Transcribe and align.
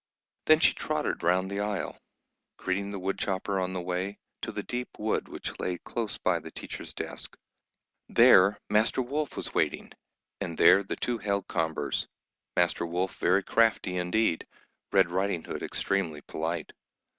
Then 0.47 0.59
she 0.59 0.73
trotted 0.73 1.21
round 1.21 1.51
the 1.51 1.59
aisle, 1.59 1.95
greeting 2.57 2.89
the 2.89 2.97
woodchopper 2.97 3.59
on 3.59 3.73
the 3.73 3.81
way, 3.83 4.17
to 4.41 4.51
the 4.51 4.63
deep 4.63 4.89
wood 4.97 5.27
which 5.27 5.59
lay 5.59 5.77
close 5.77 6.17
by 6.17 6.39
the 6.39 6.49
teacher's 6.49 6.91
desk. 6.95 7.37
There 8.09 8.57
master 8.67 9.03
wolf 9.03 9.37
was 9.37 9.53
waiting, 9.53 9.91
and 10.39 10.57
there 10.57 10.81
the 10.81 10.95
two 10.95 11.19
held 11.19 11.47
converse, 11.47 12.07
master 12.55 12.83
wolf 12.87 13.17
very 13.17 13.43
crafty 13.43 13.95
indeed, 13.97 14.47
Red 14.91 15.11
Riding 15.11 15.43
Hood 15.43 15.61
extremely 15.61 16.21
polite. 16.21 16.73